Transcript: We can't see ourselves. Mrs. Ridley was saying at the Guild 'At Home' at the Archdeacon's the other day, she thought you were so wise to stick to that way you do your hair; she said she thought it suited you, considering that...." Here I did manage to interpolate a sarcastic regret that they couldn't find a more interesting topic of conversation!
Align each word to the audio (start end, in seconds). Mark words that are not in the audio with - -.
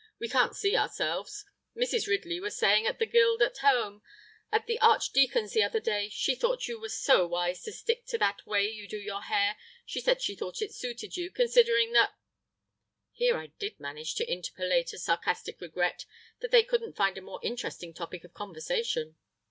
We 0.17 0.27
can't 0.27 0.55
see 0.55 0.75
ourselves. 0.75 1.45
Mrs. 1.77 2.07
Ridley 2.07 2.39
was 2.39 2.57
saying 2.57 2.87
at 2.87 2.97
the 2.97 3.05
Guild 3.05 3.39
'At 3.43 3.59
Home' 3.59 4.01
at 4.51 4.65
the 4.65 4.79
Archdeacon's 4.79 5.53
the 5.53 5.61
other 5.61 5.79
day, 5.79 6.09
she 6.09 6.33
thought 6.33 6.67
you 6.67 6.79
were 6.81 6.89
so 6.89 7.27
wise 7.27 7.61
to 7.61 7.71
stick 7.71 8.07
to 8.07 8.17
that 8.17 8.43
way 8.47 8.67
you 8.67 8.87
do 8.87 8.97
your 8.97 9.21
hair; 9.21 9.57
she 9.85 10.01
said 10.01 10.19
she 10.19 10.33
thought 10.35 10.59
it 10.59 10.73
suited 10.73 11.17
you, 11.17 11.29
considering 11.29 11.91
that...." 11.93 12.15
Here 13.11 13.37
I 13.37 13.53
did 13.59 13.79
manage 13.79 14.15
to 14.15 14.25
interpolate 14.27 14.91
a 14.91 14.97
sarcastic 14.97 15.61
regret 15.61 16.07
that 16.39 16.49
they 16.49 16.63
couldn't 16.63 16.97
find 16.97 17.15
a 17.19 17.21
more 17.21 17.39
interesting 17.43 17.93
topic 17.93 18.23
of 18.23 18.33
conversation! 18.33 19.17